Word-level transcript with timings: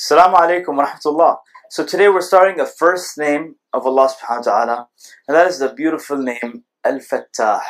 Assalamu 0.00 0.34
alaikum 0.34 0.76
wa 0.76 0.86
rahmatullah. 0.86 1.36
So 1.68 1.84
today 1.84 2.08
we're 2.08 2.22
starting 2.22 2.58
a 2.58 2.64
first 2.64 3.18
name 3.18 3.56
of 3.74 3.84
Allah 3.84 4.08
subhanahu 4.08 4.46
wa 4.46 4.52
ta'ala, 4.52 4.88
and 5.28 5.36
that 5.36 5.46
is 5.46 5.58
the 5.58 5.74
beautiful 5.74 6.16
name 6.16 6.64
Al-Fattah. 6.82 7.60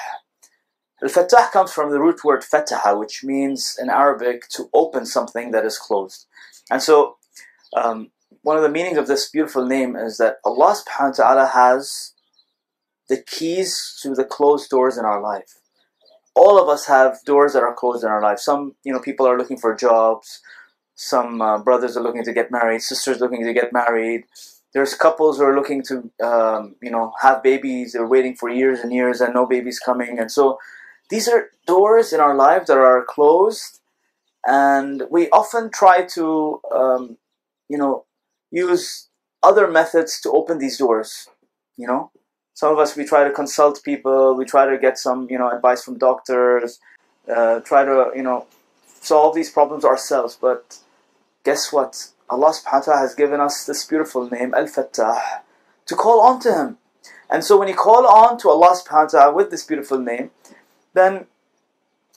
Al-Fattah 1.03 1.51
comes 1.51 1.73
from 1.73 1.91
the 1.91 1.99
root 1.99 2.23
word 2.23 2.45
fataha, 2.45 2.97
which 2.97 3.25
means 3.25 3.77
in 3.83 3.91
Arabic 3.91 4.49
to 4.51 4.71
open 4.73 5.07
something 5.07 5.51
that 5.51 5.65
is 5.65 5.77
closed. 5.77 6.27
And 6.71 6.81
so 6.81 7.17
um, 7.77 8.13
one 8.43 8.57
of 8.57 8.63
the 8.63 8.69
meanings 8.69 8.97
of 8.97 9.09
this 9.09 9.29
beautiful 9.29 9.67
name 9.67 9.97
is 9.97 10.19
that 10.19 10.37
Allah 10.45 10.77
subhanahu 10.77 11.19
wa 11.19 11.25
ta'ala 11.25 11.47
has 11.53 12.13
the 13.09 13.21
keys 13.21 13.99
to 14.05 14.15
the 14.15 14.25
closed 14.25 14.71
doors 14.71 14.97
in 14.97 15.05
our 15.05 15.21
life. 15.21 15.59
All 16.37 16.63
of 16.63 16.69
us 16.69 16.87
have 16.87 17.19
doors 17.27 17.55
that 17.55 17.65
are 17.65 17.75
closed 17.75 18.05
in 18.05 18.09
our 18.09 18.23
life. 18.23 18.39
Some, 18.39 18.77
you 18.85 18.93
know, 18.93 19.01
people 19.01 19.27
are 19.27 19.37
looking 19.37 19.59
for 19.59 19.75
jobs, 19.75 20.41
some 21.01 21.41
uh, 21.41 21.59
brothers 21.59 21.97
are 21.97 22.03
looking 22.03 22.25
to 22.25 22.33
get 22.33 22.51
married, 22.51 22.83
sisters 22.83 23.21
looking 23.21 23.43
to 23.43 23.55
get 23.55 23.73
married. 23.73 24.25
There's 24.75 24.95
couples 24.95 25.39
who 25.39 25.45
are 25.45 25.57
looking 25.57 25.83
to, 25.85 26.11
um, 26.23 26.77
you 26.83 26.91
know, 26.91 27.15
have 27.23 27.43
babies. 27.43 27.95
They're 27.95 28.07
waiting 28.07 28.37
for 28.37 28.51
years 28.51 28.81
and 28.81 28.93
years 28.93 29.23
and 29.23 29.33
no 29.33 29.47
baby's 29.47 29.79
coming. 29.79 30.19
And 30.19 30.31
so 30.31 30.59
these 31.09 31.27
are 31.27 31.53
doors 31.67 32.13
in 32.13 32.21
our 32.21 32.35
lives 32.35 32.67
that 32.67 32.77
are 32.77 33.03
closed. 33.09 33.81
And 34.47 35.05
we 35.11 35.31
often 35.31 35.71
try 35.71 36.03
to, 36.03 36.61
um, 36.71 37.17
you 37.71 37.79
know, 37.79 38.05
use 38.51 39.09
other 39.43 39.71
methods 39.71 40.21
to 40.21 40.31
open 40.31 40.59
these 40.59 40.77
doors. 40.77 41.29
You 41.79 41.87
know, 41.87 42.11
some 42.53 42.73
of 42.75 42.79
us, 42.79 42.95
we 42.95 43.07
try 43.07 43.25
to 43.25 43.33
consult 43.33 43.83
people. 43.83 44.37
We 44.37 44.45
try 44.45 44.67
to 44.67 44.77
get 44.77 44.99
some, 44.99 45.29
you 45.31 45.39
know, 45.39 45.51
advice 45.51 45.83
from 45.83 45.97
doctors. 45.97 46.79
Uh, 47.27 47.61
try 47.61 47.87
to, 47.87 48.11
you 48.15 48.23
know, 48.23 48.47
solve 49.01 49.35
these 49.35 49.49
problems 49.49 49.87
ourselves. 49.87 50.37
But 50.39 50.79
guess 51.45 51.73
what? 51.73 52.11
Allah 52.29 52.53
subhanahu 52.53 52.73
wa 52.73 52.81
ta'ala 52.81 53.01
has 53.01 53.15
given 53.15 53.41
us 53.41 53.65
this 53.65 53.85
beautiful 53.85 54.29
name, 54.31 54.55
Al-Fattah, 54.55 55.41
to 55.87 55.95
call 55.97 56.21
on 56.21 56.41
to 56.41 56.55
Him. 56.55 56.79
And 57.29 57.45
so 57.45 57.59
when 57.59 57.69
you 57.69 57.75
call 57.75 58.07
on 58.07 58.39
to 58.39 58.51
Allah 58.51 58.77
subhanahu 58.77 59.13
wa 59.13 59.21
ta'ala 59.21 59.35
with 59.35 59.51
this 59.51 59.65
beautiful 59.65 59.99
name, 59.99 60.31
then 60.95 61.27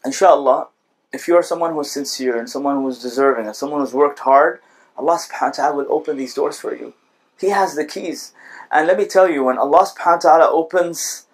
inshallah, 0.05 0.67
if 1.11 1.27
you 1.27 1.35
are 1.35 1.43
someone 1.43 1.73
who's 1.73 1.91
sincere 1.91 2.37
and 2.37 2.49
someone 2.49 2.81
who's 2.81 3.01
deserving 3.01 3.45
and 3.45 3.55
someone 3.55 3.81
who's 3.81 3.93
worked 3.93 4.19
hard, 4.19 4.59
Allah 4.97 5.17
subhanahu 5.17 5.41
wa 5.41 5.51
ta'ala 5.51 5.75
will 5.75 5.93
open 5.93 6.17
these 6.17 6.33
doors 6.33 6.59
for 6.59 6.75
you. 6.75 6.93
He 7.39 7.49
has 7.49 7.75
the 7.75 7.85
keys. 7.85 8.33
And 8.71 8.87
let 8.87 8.97
me 8.97 9.05
tell 9.05 9.29
you, 9.29 9.43
when 9.43 9.57
Allah 9.57 9.85
subhanahu 9.85 10.23
wa 10.23 10.37
ta'ala 10.37 10.51
opens 10.51 11.25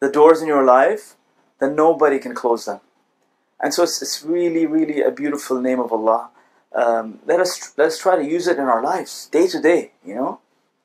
the 0.00 0.10
doors 0.10 0.40
in 0.40 0.48
your 0.48 0.64
life, 0.64 1.14
then 1.60 1.74
nobody 1.74 2.18
can 2.18 2.34
close 2.34 2.64
them. 2.66 2.80
And 3.60 3.74
so 3.74 3.82
it's, 3.82 4.00
it's 4.00 4.22
really, 4.22 4.66
really 4.66 5.02
a 5.02 5.10
beautiful 5.10 5.60
name 5.60 5.80
of 5.80 5.92
Allah 5.92 6.30
um, 6.74 7.20
let 7.26 7.40
us 7.40 7.74
let 7.76 7.88
us 7.88 7.98
try 7.98 8.16
to 8.16 8.24
use 8.24 8.46
it 8.46 8.58
in 8.58 8.64
our 8.64 8.82
lives 8.82 9.26
day 9.26 9.46
to 9.48 9.60
day. 9.60 9.92
You 10.04 10.14
know, 10.14 10.40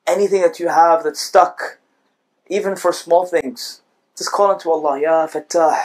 anything 0.06 0.42
that 0.42 0.58
you 0.58 0.68
have 0.68 1.04
that's 1.04 1.20
stuck, 1.20 1.78
even 2.48 2.76
for 2.76 2.92
small 2.92 3.26
things, 3.26 3.82
just 4.16 4.32
call 4.32 4.50
unto 4.50 4.70
Allah, 4.70 5.00
Ya 5.00 5.26
Fattah, 5.26 5.78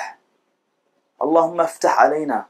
Allahumma 1.19 1.67
ftah 1.67 1.95
alayna. 1.97 2.45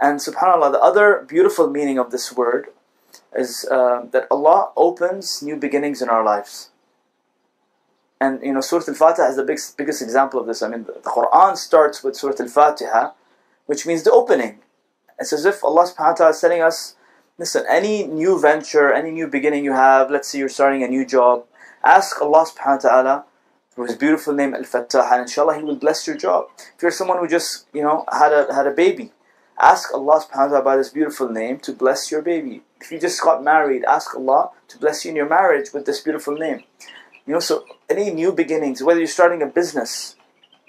And 0.00 0.20
Subhanallah, 0.20 0.72
the 0.72 0.80
other 0.80 1.24
beautiful 1.26 1.70
meaning 1.70 1.98
of 1.98 2.10
this 2.10 2.32
word 2.32 2.68
is 3.34 3.66
uh, 3.70 4.06
that 4.10 4.26
Allah 4.30 4.70
opens 4.76 5.42
new 5.42 5.56
beginnings 5.56 6.02
in 6.02 6.08
our 6.08 6.22
lives. 6.22 6.70
And 8.20 8.42
you 8.42 8.52
know, 8.52 8.60
Surah 8.60 8.84
Al-Fatiha 8.88 9.28
is 9.28 9.36
the 9.36 9.44
biggest, 9.44 9.76
biggest 9.76 10.02
example 10.02 10.40
of 10.40 10.46
this. 10.46 10.62
I 10.62 10.68
mean, 10.68 10.84
the 10.84 10.92
Quran 10.92 11.56
starts 11.56 12.02
with 12.02 12.16
Surah 12.16 12.34
Al-Fatiha, 12.38 13.12
which 13.66 13.86
means 13.86 14.04
the 14.04 14.12
opening. 14.12 14.60
It's 15.18 15.32
as 15.32 15.44
if 15.44 15.64
Allah 15.64 15.84
subhanahu 15.84 16.10
wa 16.10 16.14
ta'ala 16.14 16.30
is 16.30 16.40
telling 16.40 16.62
us, 16.62 16.96
listen, 17.38 17.64
any 17.68 18.06
new 18.06 18.40
venture, 18.40 18.92
any 18.92 19.10
new 19.10 19.28
beginning 19.28 19.64
you 19.64 19.72
have, 19.72 20.10
let's 20.10 20.28
say 20.28 20.38
you're 20.38 20.48
starting 20.48 20.82
a 20.82 20.88
new 20.88 21.04
job, 21.06 21.44
ask 21.84 22.20
Allah 22.20 22.46
subhanahu 22.46 22.84
wa 22.84 22.90
ta'ala 22.90 23.24
through 23.72 23.86
His 23.86 23.96
beautiful 23.96 24.34
name 24.34 24.54
Al-Fattah, 24.54 25.12
and 25.12 25.22
inshallah 25.22 25.56
He 25.56 25.62
will 25.62 25.76
bless 25.76 26.06
your 26.06 26.16
job. 26.16 26.48
If 26.76 26.82
you're 26.82 26.90
someone 26.90 27.18
who 27.18 27.28
just, 27.28 27.66
you 27.72 27.82
know, 27.82 28.04
had 28.12 28.32
a, 28.32 28.52
had 28.52 28.66
a 28.66 28.72
baby, 28.72 29.12
ask 29.58 29.92
Allah 29.94 30.20
subhanahu 30.20 30.50
wa 30.50 30.60
ta'ala 30.60 30.62
by 30.62 30.76
this 30.76 30.90
beautiful 30.90 31.28
name 31.28 31.58
to 31.60 31.72
bless 31.72 32.10
your 32.10 32.22
baby. 32.22 32.62
If 32.80 32.92
you 32.92 32.98
just 32.98 33.22
got 33.22 33.42
married, 33.42 33.84
ask 33.84 34.14
Allah 34.14 34.50
to 34.68 34.78
bless 34.78 35.04
you 35.04 35.10
in 35.10 35.16
your 35.16 35.28
marriage 35.28 35.72
with 35.72 35.86
this 35.86 36.00
beautiful 36.00 36.36
name. 36.36 36.64
You 37.26 37.34
know, 37.34 37.40
so 37.40 37.64
any 37.88 38.10
new 38.10 38.32
beginnings, 38.32 38.82
whether 38.82 39.00
you're 39.00 39.08
starting 39.08 39.42
a 39.42 39.46
business, 39.46 40.14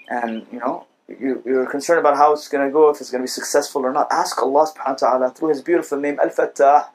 and 0.08 0.46
you 0.50 0.58
know, 0.58 0.86
you, 1.08 1.42
you're 1.44 1.70
concerned 1.70 2.00
about 2.00 2.16
how 2.16 2.32
it's 2.32 2.48
going 2.48 2.66
to 2.66 2.72
go, 2.72 2.90
if 2.90 3.00
it's 3.00 3.10
going 3.10 3.22
to 3.22 3.24
be 3.24 3.28
successful 3.28 3.84
or 3.84 3.92
not, 3.92 4.08
ask 4.10 4.40
Allah 4.42 4.66
subhanahu 4.66 5.02
wa 5.02 5.08
ta'ala 5.08 5.30
through 5.30 5.48
His 5.50 5.62
beautiful 5.62 5.98
name 5.98 6.18
Al-Fattah 6.22 6.88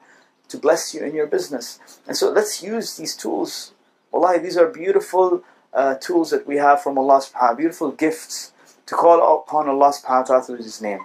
to 0.48 0.58
bless 0.58 0.94
you 0.94 1.02
in 1.02 1.14
your 1.14 1.26
business. 1.26 1.80
And 2.06 2.16
so 2.16 2.30
let's 2.30 2.62
use 2.62 2.96
these 2.96 3.16
tools. 3.16 3.72
Wallahi, 4.12 4.38
these 4.38 4.56
are 4.56 4.68
beautiful 4.68 5.42
uh, 5.72 5.96
tools 5.96 6.30
that 6.30 6.46
we 6.46 6.56
have 6.56 6.82
from 6.82 6.96
Allah 6.98 7.18
subhanahu 7.18 7.34
wa 7.34 7.40
ta'ala, 7.40 7.56
beautiful 7.56 7.90
gifts 7.90 8.52
to 8.86 8.94
call 8.94 9.42
upon 9.42 9.68
Allah 9.68 9.92
subhanahu 9.92 10.20
wa 10.20 10.22
ta'ala 10.22 10.42
through 10.44 10.58
His 10.58 10.80
name. 10.80 11.00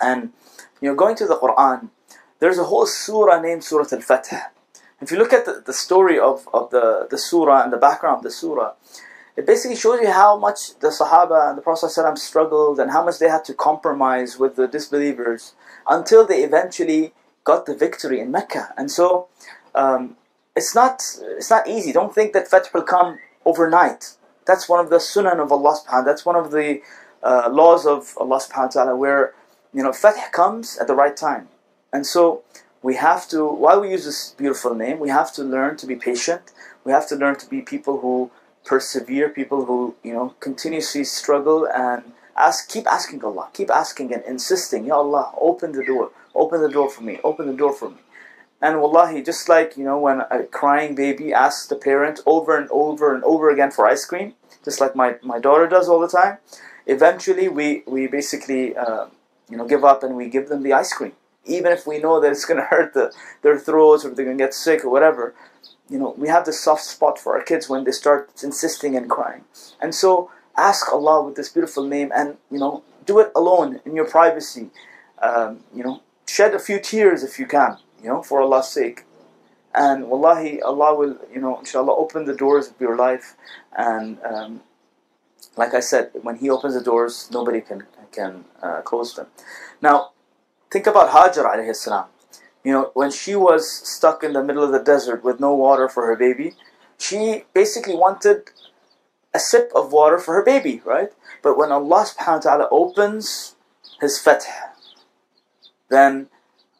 And, 0.00 0.32
you 0.80 0.88
know, 0.88 0.94
going 0.94 1.16
to 1.16 1.26
the 1.26 1.36
Quran, 1.36 1.90
there's 2.38 2.58
a 2.58 2.64
whole 2.64 2.86
surah 2.86 3.40
named 3.40 3.62
Surah 3.62 3.86
Al-Fath. 3.92 4.32
If 5.00 5.10
you 5.10 5.18
look 5.18 5.32
at 5.32 5.44
the, 5.44 5.62
the 5.66 5.72
story 5.72 6.18
of, 6.18 6.48
of 6.54 6.70
the, 6.70 7.08
the 7.10 7.18
surah 7.18 7.64
and 7.64 7.72
the 7.72 7.76
background 7.76 8.18
of 8.18 8.22
the 8.22 8.30
surah, 8.30 8.72
it 9.36 9.46
basically 9.46 9.76
shows 9.76 10.00
you 10.00 10.10
how 10.10 10.36
much 10.38 10.78
the 10.80 10.88
Sahaba 10.88 11.48
and 11.48 11.58
the 11.58 11.62
Prophet 11.62 11.86
ﷺ 11.86 12.18
struggled 12.18 12.78
and 12.78 12.90
how 12.90 13.04
much 13.04 13.18
they 13.18 13.28
had 13.28 13.44
to 13.46 13.54
compromise 13.54 14.38
with 14.38 14.56
the 14.56 14.68
disbelievers 14.68 15.54
until 15.88 16.26
they 16.26 16.44
eventually 16.44 17.12
got 17.44 17.66
the 17.66 17.74
victory 17.74 18.20
in 18.20 18.30
Mecca. 18.30 18.74
And 18.76 18.90
so 18.90 19.28
um, 19.74 20.16
it's 20.54 20.74
not 20.74 21.02
it's 21.38 21.50
not 21.50 21.66
easy. 21.66 21.92
Don't 21.92 22.14
think 22.14 22.34
that 22.34 22.48
Fath 22.48 22.72
will 22.74 22.82
come 22.82 23.18
overnight. 23.44 24.16
That's 24.46 24.68
one 24.68 24.84
of 24.84 24.90
the 24.90 24.96
sunan 24.96 25.40
of 25.40 25.50
Allah 25.50 25.78
subhanahu 25.78 26.04
That's 26.04 26.26
one 26.26 26.36
of 26.36 26.50
the 26.50 26.82
uh, 27.22 27.48
laws 27.50 27.86
of 27.86 28.14
Allah 28.18 28.38
subhanahu 28.38 28.76
wa 28.76 28.82
ta'ala 28.82 28.96
where 28.96 29.34
you 29.72 29.82
know 29.82 29.92
Fath 29.92 30.30
comes 30.32 30.78
at 30.78 30.86
the 30.86 30.94
right 30.94 31.16
time. 31.16 31.48
And 31.92 32.06
so 32.06 32.42
we 32.82 32.96
have 32.96 33.28
to 33.28 33.46
while 33.46 33.80
we 33.80 33.90
use 33.92 34.04
this 34.04 34.34
beautiful 34.36 34.74
name, 34.74 34.98
we 34.98 35.08
have 35.08 35.32
to 35.34 35.42
learn 35.42 35.78
to 35.78 35.86
be 35.86 35.96
patient. 35.96 36.52
We 36.84 36.92
have 36.92 37.08
to 37.08 37.16
learn 37.16 37.36
to 37.36 37.48
be 37.48 37.62
people 37.62 38.00
who 38.00 38.30
persevere, 38.64 39.28
people 39.28 39.64
who 39.64 39.94
you 40.02 40.12
know 40.12 40.34
continuously 40.40 41.04
struggle 41.04 41.66
and 41.66 42.12
ask, 42.36 42.68
keep 42.68 42.86
asking 42.86 43.24
Allah, 43.24 43.48
keep 43.52 43.70
asking 43.70 44.12
and 44.12 44.22
insisting, 44.24 44.86
Ya 44.86 44.96
Allah, 44.96 45.32
open 45.40 45.72
the 45.72 45.84
door, 45.84 46.10
open 46.34 46.60
the 46.60 46.70
door 46.70 46.90
for 46.90 47.02
me, 47.02 47.18
open 47.24 47.46
the 47.46 47.56
door 47.56 47.72
for 47.72 47.90
me. 47.90 47.96
And 48.60 48.80
wallahi, 48.80 49.22
just 49.22 49.48
like 49.48 49.76
you 49.76 49.84
know 49.84 49.98
when 49.98 50.20
a 50.30 50.44
crying 50.44 50.94
baby 50.94 51.32
asks 51.32 51.66
the 51.66 51.76
parent 51.76 52.20
over 52.26 52.56
and 52.56 52.68
over 52.70 53.14
and 53.14 53.24
over 53.24 53.50
again 53.50 53.72
for 53.72 53.86
ice 53.86 54.04
cream, 54.04 54.34
just 54.64 54.80
like 54.80 54.94
my, 54.94 55.16
my 55.22 55.40
daughter 55.40 55.66
does 55.66 55.88
all 55.88 55.98
the 55.98 56.08
time, 56.08 56.38
eventually 56.86 57.48
we 57.48 57.82
we 57.86 58.06
basically 58.06 58.76
uh, 58.76 59.06
you 59.50 59.56
know 59.56 59.66
give 59.66 59.84
up 59.84 60.04
and 60.04 60.16
we 60.16 60.28
give 60.28 60.48
them 60.48 60.62
the 60.62 60.72
ice 60.72 60.92
cream, 60.92 61.12
even 61.44 61.72
if 61.72 61.88
we 61.88 61.98
know 61.98 62.20
that 62.20 62.30
it's 62.30 62.44
going 62.44 62.60
to 62.62 62.66
hurt 62.66 62.94
the, 62.94 63.12
their 63.42 63.58
throats 63.58 64.04
or 64.04 64.10
they're 64.10 64.24
going 64.24 64.38
to 64.38 64.44
get 64.44 64.54
sick 64.54 64.84
or 64.84 64.90
whatever 64.90 65.34
you 65.88 65.98
know, 65.98 66.14
we 66.16 66.28
have 66.28 66.44
this 66.44 66.60
soft 66.60 66.84
spot 66.84 67.18
for 67.18 67.36
our 67.36 67.42
kids 67.42 67.68
when 67.68 67.84
they 67.84 67.90
start 67.90 68.30
insisting 68.42 68.96
and 68.96 69.10
crying. 69.10 69.44
And 69.80 69.94
so 69.94 70.30
ask 70.56 70.92
Allah 70.92 71.22
with 71.24 71.34
this 71.36 71.48
beautiful 71.48 71.84
name 71.86 72.10
and, 72.14 72.36
you 72.50 72.58
know, 72.58 72.82
do 73.04 73.18
it 73.18 73.32
alone 73.34 73.80
in 73.84 73.94
your 73.94 74.06
privacy. 74.06 74.70
Um, 75.20 75.60
you 75.74 75.84
know, 75.84 76.02
shed 76.26 76.54
a 76.54 76.58
few 76.58 76.80
tears 76.80 77.22
if 77.22 77.38
you 77.38 77.46
can, 77.46 77.78
you 78.02 78.08
know, 78.08 78.22
for 78.22 78.40
Allah's 78.40 78.68
sake. 78.68 79.04
And 79.74 80.08
wallahi, 80.08 80.60
Allah 80.60 80.94
will, 80.94 81.18
you 81.32 81.40
know, 81.40 81.58
inshallah, 81.58 81.94
open 81.94 82.24
the 82.26 82.34
doors 82.34 82.68
of 82.68 82.80
your 82.80 82.96
life. 82.96 83.36
And 83.76 84.18
um, 84.22 84.60
like 85.56 85.74
I 85.74 85.80
said, 85.80 86.10
when 86.22 86.36
He 86.36 86.50
opens 86.50 86.74
the 86.74 86.82
doors, 86.82 87.28
nobody 87.32 87.60
can, 87.60 87.84
can 88.10 88.44
uh, 88.62 88.82
close 88.82 89.14
them. 89.14 89.26
Now, 89.80 90.12
think 90.70 90.86
about 90.86 91.10
Hajar 91.10 91.44
alayhi 91.44 91.74
salam. 91.74 92.06
You 92.64 92.72
know, 92.72 92.90
when 92.94 93.10
she 93.10 93.34
was 93.34 93.68
stuck 93.68 94.22
in 94.22 94.34
the 94.34 94.44
middle 94.44 94.62
of 94.62 94.72
the 94.72 94.82
desert 94.82 95.24
with 95.24 95.40
no 95.40 95.54
water 95.54 95.88
for 95.88 96.06
her 96.06 96.16
baby, 96.16 96.54
she 96.96 97.44
basically 97.52 97.94
wanted 97.94 98.50
a 99.34 99.40
sip 99.40 99.72
of 99.74 99.92
water 99.92 100.18
for 100.18 100.34
her 100.34 100.44
baby, 100.44 100.80
right? 100.84 101.10
But 101.42 101.58
when 101.58 101.72
Allah 101.72 102.06
subhanahu 102.06 102.44
wa 102.44 102.50
ta'ala 102.50 102.68
opens 102.70 103.56
His 104.00 104.18
fath, 104.18 104.46
then 105.88 106.28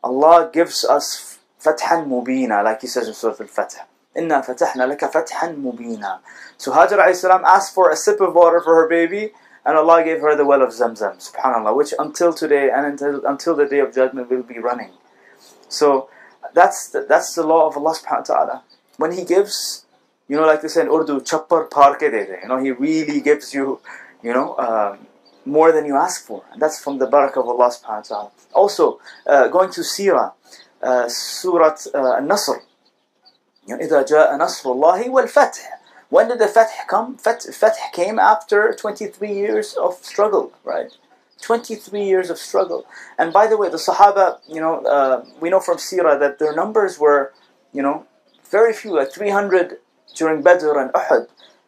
Allah 0.04 0.50
gives 0.52 0.84
us 0.84 1.38
fathan 1.60 2.06
mubina, 2.06 2.62
like 2.62 2.82
He 2.82 2.86
says 2.86 3.08
in 3.08 3.14
Surah 3.14 3.36
Al-Fath. 3.40 3.80
Inna 4.14 4.42
fatahna 4.42 4.86
laka 4.86 5.10
fathan 5.10 5.62
mubina. 5.62 6.20
So 6.58 6.72
Hajar 6.72 7.14
salam 7.14 7.44
asked 7.44 7.74
for 7.74 7.90
a 7.90 7.96
sip 7.96 8.20
of 8.20 8.34
water 8.34 8.60
for 8.60 8.76
her 8.76 8.88
baby, 8.88 9.32
and 9.64 9.76
Allah 9.76 10.04
gave 10.04 10.20
her 10.20 10.36
the 10.36 10.44
well 10.44 10.62
of 10.62 10.70
Zamzam, 10.70 11.18
subhanAllah, 11.18 11.74
which 11.74 11.94
until 11.98 12.32
today 12.32 12.70
and 12.70 12.86
until, 12.86 13.24
until 13.26 13.56
the 13.56 13.66
day 13.66 13.78
of 13.78 13.94
judgment 13.94 14.30
will 14.30 14.42
be 14.42 14.58
running. 14.58 14.90
So 15.71 16.09
that's 16.53 16.89
the, 16.89 17.05
that's 17.07 17.35
the 17.35 17.43
law 17.43 17.67
of 17.67 17.77
Allah 17.77 17.93
subhanahu 17.95 18.29
wa 18.29 18.35
ta'ala. 18.35 18.63
When 18.97 19.11
He 19.11 19.23
gives, 19.23 19.85
you 20.27 20.37
know, 20.37 20.45
like 20.45 20.61
they 20.61 20.67
say 20.67 20.81
in 20.81 20.87
Urdu, 20.87 21.21
chappar 21.21 21.69
parke 21.69 21.99
de 21.99 22.39
You 22.41 22.47
know, 22.47 22.57
He 22.57 22.71
really 22.71 23.21
gives 23.21 23.53
you, 23.53 23.79
you 24.23 24.33
know, 24.33 24.57
um, 24.57 25.07
more 25.45 25.71
than 25.71 25.85
you 25.85 25.95
ask 25.95 26.25
for. 26.25 26.43
And 26.51 26.61
that's 26.61 26.81
from 26.83 26.97
the 26.99 27.07
barakah 27.07 27.37
of 27.37 27.47
Allah 27.47 27.69
subhanahu 27.69 28.09
wa 28.09 28.15
ta'ala. 28.15 28.31
Also, 28.53 28.99
uh, 29.25 29.47
going 29.47 29.71
to 29.71 29.81
Sirah, 29.81 30.33
uh, 30.83 31.07
Surah 31.07 31.75
uh, 31.93 32.15
An-Nasr. 32.17 32.61
You 33.67 33.77
know, 33.77 33.85
إِذَا 33.85 34.07
جَاءَ 34.07 34.39
نَصْرُ 34.39 34.65
اللَّهِ 34.65 35.09
وَالْفَتْحِ 35.09 35.59
When 36.09 36.29
did 36.29 36.39
the 36.39 36.47
Fath 36.47 36.71
come? 36.87 37.17
Fath, 37.17 37.53
Fath 37.53 37.77
came 37.91 38.17
after 38.17 38.73
23 38.73 39.31
years 39.31 39.73
of 39.73 39.95
struggle, 39.95 40.53
right? 40.63 40.91
23 41.42 42.04
years 42.04 42.30
of 42.30 42.38
struggle. 42.38 42.86
And 43.18 43.32
by 43.32 43.46
the 43.46 43.56
way, 43.56 43.68
the 43.68 43.76
Sahaba, 43.76 44.38
you 44.48 44.60
know, 44.60 44.80
uh, 44.84 45.24
we 45.40 45.50
know 45.50 45.60
from 45.60 45.76
Sirah 45.76 46.18
that 46.18 46.38
their 46.38 46.54
numbers 46.54 46.98
were, 46.98 47.32
you 47.72 47.82
know, 47.82 48.06
very 48.50 48.72
few, 48.72 48.96
like 48.96 49.12
300 49.12 49.78
during 50.14 50.42
Badr 50.42 50.78
and 50.78 50.92
Uhud. 50.92 51.26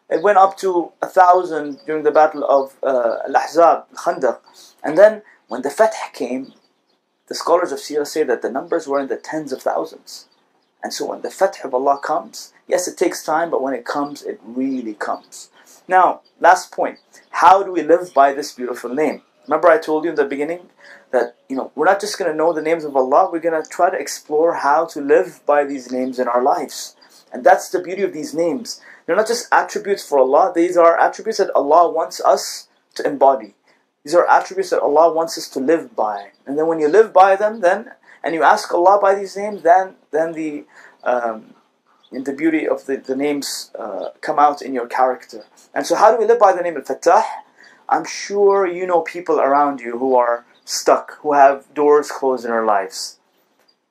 It 0.09 0.21
went 0.21 0.37
up 0.37 0.57
to 0.59 0.91
a 1.01 1.07
thousand 1.07 1.79
during 1.85 2.03
the 2.03 2.11
battle 2.11 2.43
of 2.43 2.75
uh, 2.83 3.17
Al-Ahzab, 3.27 3.89
Khandaq. 3.95 4.39
And 4.83 4.97
then 4.97 5.23
when 5.47 5.63
the 5.63 5.71
Fath 5.71 5.95
came, 6.13 6.53
the 7.27 7.35
scholars 7.35 7.71
of 7.71 7.79
Sirah 7.79 8.05
say 8.05 8.23
that 8.23 8.41
the 8.41 8.51
numbers 8.51 8.87
were 8.87 8.99
in 8.99 9.07
the 9.07 9.17
tens 9.17 9.51
of 9.51 9.61
thousands. 9.61 10.27
And 10.83 10.93
so 10.93 11.07
when 11.07 11.21
the 11.21 11.31
Fath 11.31 11.65
of 11.65 11.73
Allah 11.73 11.99
comes, 12.01 12.53
yes, 12.67 12.87
it 12.87 12.97
takes 12.97 13.23
time, 13.23 13.49
but 13.49 13.63
when 13.63 13.73
it 13.73 13.85
comes, 13.85 14.21
it 14.21 14.39
really 14.43 14.93
comes. 14.93 15.49
Now, 15.87 16.21
last 16.39 16.71
point. 16.71 16.99
How 17.31 17.63
do 17.63 17.71
we 17.71 17.81
live 17.81 18.13
by 18.13 18.33
this 18.33 18.51
beautiful 18.51 18.93
name? 18.93 19.23
Remember 19.47 19.67
I 19.67 19.77
told 19.77 20.03
you 20.03 20.09
in 20.09 20.15
the 20.15 20.25
beginning 20.25 20.69
that 21.11 21.35
you 21.49 21.55
know 21.55 21.71
we're 21.75 21.85
not 21.85 22.01
just 22.01 22.17
going 22.17 22.31
to 22.31 22.37
know 22.37 22.53
the 22.53 22.61
names 22.61 22.83
of 22.83 22.95
Allah, 22.95 23.29
we're 23.31 23.39
going 23.39 23.61
to 23.61 23.69
try 23.69 23.89
to 23.89 23.97
explore 23.97 24.55
how 24.55 24.85
to 24.87 25.01
live 25.01 25.41
by 25.45 25.63
these 25.63 25.91
names 25.91 26.19
in 26.19 26.27
our 26.27 26.41
lives. 26.41 26.95
And 27.31 27.43
that's 27.43 27.69
the 27.69 27.81
beauty 27.81 28.01
of 28.01 28.13
these 28.13 28.33
names. 28.33 28.81
They're 29.05 29.15
not 29.15 29.27
just 29.27 29.47
attributes 29.51 30.07
for 30.07 30.19
Allah, 30.19 30.51
these 30.55 30.77
are 30.77 30.99
attributes 30.99 31.37
that 31.37 31.51
Allah 31.53 31.91
wants 31.91 32.21
us 32.21 32.67
to 32.95 33.05
embody. 33.05 33.55
These 34.03 34.15
are 34.15 34.27
attributes 34.29 34.69
that 34.69 34.81
Allah 34.81 35.11
wants 35.13 35.37
us 35.37 35.49
to 35.49 35.59
live 35.59 35.95
by. 35.95 36.31
And 36.45 36.57
then 36.57 36.67
when 36.67 36.79
you 36.79 36.87
live 36.87 37.11
by 37.11 37.35
them, 37.35 37.61
then 37.61 37.91
and 38.23 38.33
you 38.33 38.43
ask 38.43 38.73
Allah 38.73 38.99
by 38.99 39.15
these 39.15 39.37
names, 39.37 39.61
then 39.61 39.95
then 40.11 40.33
the 40.33 40.65
um, 41.03 41.53
the 42.11 42.33
beauty 42.33 42.67
of 42.67 42.85
the, 42.85 42.97
the 42.97 43.15
names 43.15 43.71
uh, 43.77 44.09
come 44.21 44.39
out 44.39 44.61
in 44.61 44.73
your 44.73 44.87
character. 44.87 45.45
And 45.73 45.85
so 45.85 45.95
how 45.95 46.11
do 46.11 46.17
we 46.17 46.25
live 46.25 46.39
by 46.39 46.53
the 46.53 46.61
name 46.61 46.77
Al-Fattah? 46.77 47.23
I'm 47.87 48.05
sure 48.05 48.65
you 48.65 48.87
know 48.87 49.01
people 49.01 49.39
around 49.39 49.79
you 49.79 49.97
who 49.97 50.15
are 50.15 50.45
stuck, 50.63 51.19
who 51.19 51.33
have 51.33 51.71
doors 51.73 52.11
closed 52.11 52.45
in 52.45 52.51
their 52.51 52.65
lives. 52.65 53.19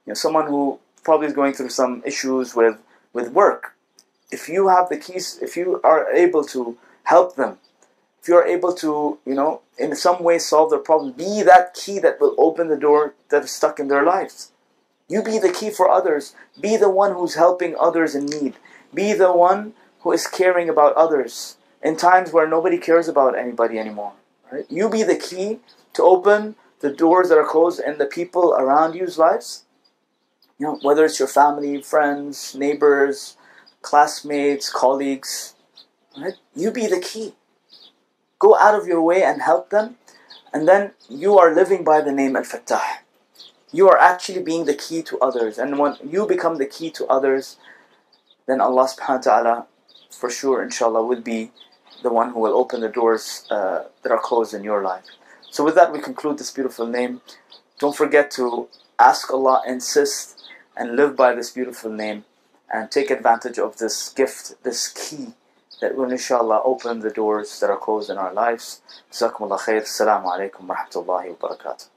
You 0.05 0.11
know, 0.11 0.15
someone 0.15 0.47
who 0.47 0.81
probably 1.05 1.29
is 1.29 1.33
going 1.33 1.53
through 1.53 1.69
some 1.69 2.03
issues 2.05 2.55
with, 2.55 2.79
with 3.13 3.31
work. 3.31 3.75
If 4.31 4.49
you 4.49 4.69
have 4.69 4.89
the 4.89 4.97
keys, 4.97 5.39
if 5.41 5.57
you 5.57 5.81
are 5.85 6.11
able 6.11 6.45
to 6.47 6.77
help 7.05 7.37
them, 7.37 7.59
if 8.21 8.29
you 8.29 8.35
are 8.35 8.47
able 8.47 8.75
to, 8.75 9.19
you 9.25 9.35
know, 9.35 9.61
in 9.79 9.95
some 9.95 10.23
way 10.23 10.39
solve 10.39 10.71
their 10.71 10.79
problem, 10.79 11.13
be 11.13 11.43
that 11.43 11.75
key 11.75 11.99
that 12.01 12.21
will 12.21 12.35
open 12.39 12.69
the 12.69 12.77
door 12.77 13.15
that 13.29 13.45
is 13.45 13.51
stuck 13.51 13.79
in 13.79 13.89
their 13.89 14.03
lives. 14.03 14.51
You 15.09 15.23
be 15.23 15.39
the 15.39 15.53
key 15.53 15.71
for 15.71 15.91
others. 15.91 16.35
Be 16.59 16.77
the 16.77 16.89
one 16.91 17.13
who's 17.13 17.35
helping 17.35 17.77
others 17.79 18.15
in 18.15 18.27
need. 18.27 18.55
Be 18.93 19.13
the 19.13 19.33
one 19.33 19.75
who 20.01 20.13
is 20.13 20.27
caring 20.27 20.69
about 20.69 20.95
others 20.95 21.57
in 21.85 21.97
times 21.97 22.33
where 22.33 22.49
nobody 22.49 22.79
cares 22.79 23.07
about 23.07 23.39
anybody 23.39 23.79
anymore. 23.79 24.15
Right? 24.51 24.65
You 24.71 24.89
be 24.89 25.03
the 25.03 25.17
key 25.17 25.61
to 25.93 26.03
open 26.03 26.57
the 26.81 26.91
doors 26.91 27.29
that 27.29 27.39
are 27.39 27.47
closed 27.47 27.81
in 27.81 27.99
the 27.99 28.07
people 28.07 28.55
around 28.55 28.95
you's 28.95 29.19
lives. 29.19 29.65
You 30.59 30.67
know, 30.67 30.79
whether 30.83 31.05
it's 31.05 31.19
your 31.19 31.29
family, 31.29 31.83
friends, 31.83 32.55
neighbors, 32.55 33.37
classmates, 33.83 34.71
colleagues, 34.73 35.55
right? 36.17 36.35
You 36.55 36.71
be 36.71 36.87
the 36.87 37.01
key. 37.01 37.35
Go 38.39 38.57
out 38.57 38.75
of 38.75 38.87
your 38.87 39.03
way 39.03 39.23
and 39.23 39.43
help 39.43 39.71
them, 39.71 39.97
and 40.53 40.67
then 40.67 40.93
you 41.09 41.39
are 41.39 41.55
living 41.55 41.85
by 41.85 42.01
the 42.01 42.13
name 42.13 42.37
Al-Fattah. 42.37 42.99
You 43.73 43.89
are 43.89 43.99
actually 43.99 44.43
being 44.43 44.65
the 44.65 44.75
key 44.75 45.03
to 45.03 45.19
others, 45.19 45.59
and 45.59 45.79
when 45.79 45.97
you 46.05 46.27
become 46.27 46.59
the 46.59 46.67
key 46.67 46.91
to 46.93 47.07
others, 47.07 47.57
then 48.47 48.61
Allah 48.61 48.89
subhanahu 48.89 49.27
wa 49.27 49.43
ta'ala 49.43 49.67
for 50.11 50.31
sure 50.31 50.63
inshallah 50.63 51.05
will 51.05 51.21
be 51.21 51.51
the 52.03 52.13
one 52.13 52.31
who 52.33 52.41
will 52.41 52.57
open 52.57 52.81
the 52.81 52.89
doors 52.89 53.47
uh, 53.51 53.85
that 54.03 54.13
are 54.13 54.21
closed 54.21 54.55
in 54.55 54.65
your 54.65 54.83
life. 54.83 55.05
So 55.51 55.65
with 55.65 55.75
that 55.77 55.93
we 55.93 56.01
conclude 56.01 56.39
this 56.39 56.51
beautiful 56.51 56.87
name. 56.87 57.21
Don't 57.79 57.97
forget 57.97 58.31
to 58.33 58.69
ask 58.99 59.33
Allah, 59.33 59.63
insist, 59.67 60.43
and 60.77 60.97
live 60.97 61.17
by 61.17 61.35
this 61.35 61.51
beautiful 61.51 61.91
name 61.91 62.25
and 62.73 62.91
take 62.91 63.11
advantage 63.11 63.59
of 63.59 63.79
this 63.79 64.09
gift, 64.11 64.63
this 64.65 64.89
key 64.89 65.35
that 65.81 65.97
will 65.97 66.11
inshallah 66.11 66.63
open 66.65 67.01
the 67.01 67.11
doors 67.11 67.61
that 67.61 67.71
are 67.71 67.77
closed 67.77 68.11
in 68.11 68.19
our 68.19 68.33
lives. 68.33 68.81
Jazakumullah 69.13 69.61
khair. 69.61 69.83
Assalamu 69.83 70.27
alaikum 70.27 70.67
wa 70.67 70.77
rahmatullahi 70.77 71.37
wa 71.39 71.49
barakatuh. 71.49 71.89